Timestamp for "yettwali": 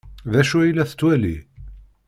0.89-1.35